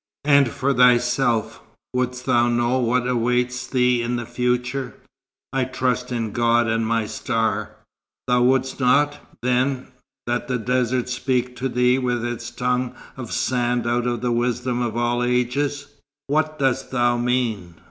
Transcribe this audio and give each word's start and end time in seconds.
And 0.25 0.49
for 0.49 0.73
thyself, 0.73 1.61
wouldst 1.93 2.25
thou 2.25 2.49
know 2.49 2.79
what 2.79 3.05
awaits 3.07 3.67
thee 3.67 4.01
in 4.01 4.15
the 4.15 4.25
future?" 4.25 4.95
"I 5.53 5.65
trust 5.65 6.11
in 6.11 6.31
God 6.31 6.65
and 6.65 6.87
my 6.87 7.05
star." 7.05 7.75
"Thou 8.27 8.41
wouldst 8.41 8.79
not, 8.79 9.19
then, 9.43 9.89
that 10.25 10.47
the 10.47 10.57
desert 10.57 11.07
speak 11.07 11.55
to 11.57 11.69
thee 11.69 11.99
with 11.99 12.25
its 12.25 12.49
tongue 12.49 12.95
of 13.15 13.31
sand 13.31 13.85
out 13.85 14.07
of 14.07 14.21
the 14.21 14.31
wisdom 14.31 14.81
of 14.81 14.97
all 14.97 15.21
ages?" 15.23 15.85
"What 16.25 16.57
dost 16.57 16.89
thou 16.89 17.17
mean?" 17.19 17.75